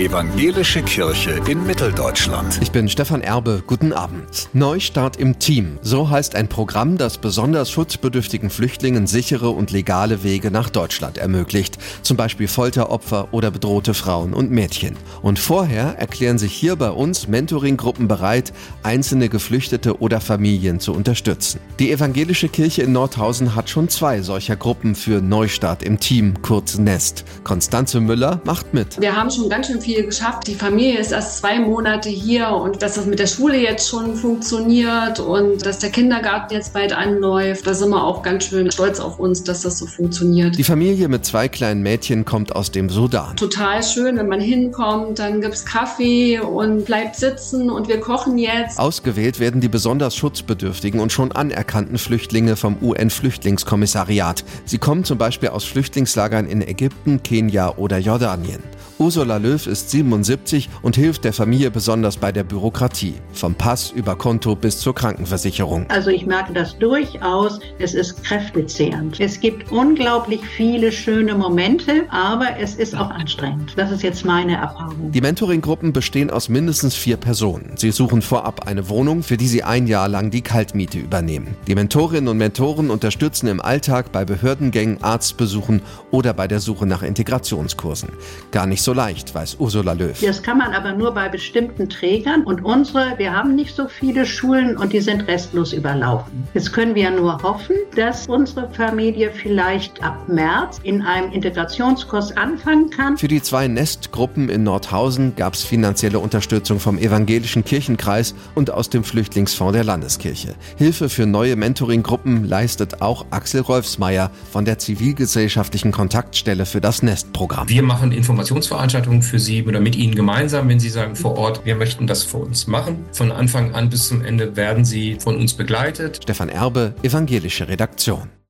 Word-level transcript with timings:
Evangelische 0.00 0.82
Kirche 0.82 1.40
in 1.46 1.64
Mitteldeutschland. 1.64 2.58
Ich 2.60 2.72
bin 2.72 2.88
Stefan 2.88 3.20
Erbe, 3.20 3.62
guten 3.64 3.92
Abend. 3.92 4.48
Neustart 4.52 5.18
im 5.18 5.38
Team. 5.38 5.78
So 5.82 6.10
heißt 6.10 6.34
ein 6.34 6.48
Programm, 6.48 6.98
das 6.98 7.18
besonders 7.18 7.70
schutzbedürftigen 7.70 8.50
Flüchtlingen 8.50 9.06
sichere 9.06 9.50
und 9.50 9.70
legale 9.70 10.24
Wege 10.24 10.50
nach 10.50 10.68
Deutschland 10.68 11.16
ermöglicht. 11.16 11.78
Zum 12.02 12.16
Beispiel 12.16 12.48
Folteropfer 12.48 13.28
oder 13.30 13.52
bedrohte 13.52 13.94
Frauen 13.94 14.34
und 14.34 14.50
Mädchen. 14.50 14.96
Und 15.22 15.38
vorher 15.38 15.96
erklären 15.96 16.38
sich 16.38 16.52
hier 16.52 16.74
bei 16.74 16.90
uns 16.90 17.28
Mentoringgruppen 17.28 18.08
bereit, 18.08 18.52
einzelne 18.82 19.28
Geflüchtete 19.28 20.00
oder 20.00 20.20
Familien 20.20 20.80
zu 20.80 20.92
unterstützen. 20.92 21.60
Die 21.78 21.92
Evangelische 21.92 22.48
Kirche 22.48 22.82
in 22.82 22.90
Nordhausen 22.90 23.54
hat 23.54 23.70
schon 23.70 23.88
zwei 23.88 24.22
solcher 24.22 24.56
Gruppen 24.56 24.96
für 24.96 25.20
Neustart 25.20 25.84
im 25.84 26.00
Team, 26.00 26.42
kurz 26.42 26.78
Nest. 26.78 27.24
Konstanze 27.44 28.00
Müller 28.00 28.40
macht 28.44 28.74
mit. 28.74 29.00
Wir 29.00 29.14
haben 29.14 29.30
schon 29.30 29.48
ganz 29.48 29.68
schön 29.68 29.83
viel 29.84 30.04
geschafft. 30.04 30.46
Die 30.46 30.54
Familie 30.54 30.98
ist 30.98 31.12
erst 31.12 31.38
zwei 31.38 31.60
Monate 31.60 32.08
hier 32.08 32.48
und 32.48 32.82
dass 32.82 32.94
das 32.94 33.04
mit 33.04 33.18
der 33.18 33.26
Schule 33.26 33.60
jetzt 33.60 33.88
schon 33.88 34.16
funktioniert 34.16 35.20
und 35.20 35.64
dass 35.64 35.78
der 35.78 35.90
Kindergarten 35.90 36.54
jetzt 36.54 36.72
bald 36.72 36.92
anläuft, 36.92 37.66
da 37.66 37.74
sind 37.74 37.90
wir 37.90 38.02
auch 38.02 38.22
ganz 38.22 38.46
schön 38.46 38.70
stolz 38.70 38.98
auf 38.98 39.18
uns, 39.18 39.44
dass 39.44 39.60
das 39.60 39.78
so 39.78 39.86
funktioniert. 39.86 40.56
Die 40.56 40.64
Familie 40.64 41.08
mit 41.08 41.26
zwei 41.26 41.48
kleinen 41.48 41.82
Mädchen 41.82 42.24
kommt 42.24 42.56
aus 42.56 42.70
dem 42.70 42.88
Sudan. 42.88 43.36
Total 43.36 43.82
schön, 43.82 44.16
wenn 44.16 44.28
man 44.28 44.40
hinkommt, 44.40 45.18
dann 45.18 45.42
gibt 45.42 45.54
es 45.54 45.66
Kaffee 45.66 46.40
und 46.40 46.86
bleibt 46.86 47.16
sitzen 47.16 47.70
und 47.70 47.88
wir 47.88 48.00
kochen 48.00 48.38
jetzt. 48.38 48.78
Ausgewählt 48.78 49.38
werden 49.38 49.60
die 49.60 49.68
besonders 49.68 50.16
schutzbedürftigen 50.16 50.98
und 51.00 51.12
schon 51.12 51.32
anerkannten 51.32 51.98
Flüchtlinge 51.98 52.56
vom 52.56 52.78
UN-Flüchtlingskommissariat. 52.80 54.44
Sie 54.64 54.78
kommen 54.78 55.04
zum 55.04 55.18
Beispiel 55.18 55.50
aus 55.50 55.64
Flüchtlingslagern 55.64 56.46
in 56.46 56.62
Ägypten, 56.62 57.22
Kenia 57.22 57.76
oder 57.76 57.98
Jordanien. 57.98 58.62
Ursula 58.98 59.38
Löw 59.38 59.66
ist 59.66 59.73
77 59.80 60.68
und 60.82 60.96
hilft 60.96 61.24
der 61.24 61.32
Familie 61.32 61.70
besonders 61.70 62.16
bei 62.16 62.32
der 62.32 62.44
Bürokratie, 62.44 63.14
vom 63.32 63.54
Pass 63.54 63.90
über 63.90 64.16
Konto 64.16 64.54
bis 64.54 64.78
zur 64.78 64.94
Krankenversicherung. 64.94 65.86
Also 65.90 66.10
ich 66.10 66.26
merke 66.26 66.52
das 66.52 66.78
durchaus, 66.78 67.60
es 67.78 67.94
ist 67.94 68.22
kräftezehrend. 68.24 69.20
Es 69.20 69.40
gibt 69.40 69.70
unglaublich 69.70 70.40
viele 70.56 70.92
schöne 70.92 71.34
Momente, 71.34 72.04
aber 72.10 72.58
es 72.58 72.74
ist 72.74 72.94
auch 72.96 73.10
anstrengend. 73.10 73.72
Das 73.76 73.90
ist 73.90 74.02
jetzt 74.02 74.24
meine 74.24 74.56
Erfahrung. 74.56 75.12
Die 75.12 75.20
Mentoring-Gruppen 75.20 75.92
bestehen 75.92 76.30
aus 76.30 76.48
mindestens 76.48 76.94
vier 76.94 77.16
Personen. 77.16 77.72
Sie 77.76 77.90
suchen 77.90 78.22
vorab 78.22 78.66
eine 78.66 78.88
Wohnung, 78.88 79.22
für 79.22 79.36
die 79.36 79.48
sie 79.48 79.62
ein 79.62 79.86
Jahr 79.86 80.08
lang 80.08 80.30
die 80.30 80.42
Kaltmiete 80.42 80.98
übernehmen. 80.98 81.56
Die 81.66 81.74
Mentorinnen 81.74 82.28
und 82.28 82.38
Mentoren 82.38 82.90
unterstützen 82.90 83.48
im 83.48 83.60
Alltag 83.60 84.12
bei 84.12 84.24
Behördengängen, 84.24 85.02
Arztbesuchen 85.02 85.82
oder 86.10 86.32
bei 86.32 86.48
der 86.48 86.60
Suche 86.60 86.86
nach 86.86 87.02
Integrationskursen. 87.02 88.10
Gar 88.50 88.66
nicht 88.66 88.82
so 88.82 88.92
leicht, 88.92 89.34
weiß 89.34 89.56
Ursula 89.64 89.94
Löw. 89.94 90.20
Das 90.20 90.42
kann 90.42 90.58
man 90.58 90.72
aber 90.72 90.92
nur 90.92 91.14
bei 91.14 91.30
bestimmten 91.30 91.88
Trägern 91.88 92.42
und 92.42 92.62
unsere, 92.64 93.16
wir 93.16 93.32
haben 93.32 93.54
nicht 93.54 93.74
so 93.74 93.88
viele 93.88 94.26
Schulen 94.26 94.76
und 94.76 94.92
die 94.92 95.00
sind 95.00 95.26
restlos 95.26 95.72
überlaufen. 95.72 96.46
Jetzt 96.52 96.74
können 96.74 96.94
wir 96.94 97.10
nur 97.10 97.42
hoffen, 97.42 97.76
dass 97.96 98.26
unsere 98.26 98.68
Familie 98.70 99.30
vielleicht 99.30 100.02
ab 100.02 100.28
März 100.28 100.80
in 100.82 101.00
einem 101.00 101.32
Integrationskurs 101.32 102.36
anfangen 102.36 102.90
kann. 102.90 103.16
Für 103.16 103.28
die 103.28 103.40
zwei 103.40 103.66
Nestgruppen 103.66 104.50
in 104.50 104.64
Nordhausen 104.64 105.34
gab 105.34 105.54
es 105.54 105.64
finanzielle 105.64 106.18
Unterstützung 106.18 106.78
vom 106.78 106.98
Evangelischen 106.98 107.64
Kirchenkreis 107.64 108.34
und 108.54 108.70
aus 108.70 108.90
dem 108.90 109.02
Flüchtlingsfonds 109.02 109.72
der 109.72 109.84
Landeskirche. 109.84 110.56
Hilfe 110.76 111.08
für 111.08 111.24
neue 111.24 111.56
Mentoringgruppen 111.56 112.44
leistet 112.44 113.00
auch 113.00 113.24
Axel 113.30 113.62
Rolfsmeier 113.62 114.30
von 114.52 114.66
der 114.66 114.78
zivilgesellschaftlichen 114.78 115.90
Kontaktstelle 115.90 116.66
für 116.66 116.82
das 116.82 117.02
Nestprogramm. 117.02 117.66
Wir 117.70 117.82
machen 117.82 118.12
Informationsveranstaltungen 118.12 119.22
für 119.22 119.38
Sie 119.54 119.64
oder 119.64 119.80
mit 119.80 119.94
Ihnen 119.96 120.14
gemeinsam, 120.14 120.68
wenn 120.68 120.80
Sie 120.80 120.88
sagen 120.88 121.14
vor 121.14 121.36
Ort, 121.36 121.64
wir 121.64 121.76
möchten 121.76 122.06
das 122.06 122.24
für 122.24 122.38
uns 122.38 122.66
machen. 122.66 123.04
Von 123.12 123.30
Anfang 123.30 123.74
an 123.74 123.88
bis 123.88 124.08
zum 124.08 124.24
Ende 124.24 124.56
werden 124.56 124.84
Sie 124.84 125.16
von 125.20 125.36
uns 125.36 125.54
begleitet. 125.54 126.20
Stefan 126.22 126.48
Erbe, 126.48 126.94
Evangelische 127.02 127.68
Redaktion. 127.68 128.34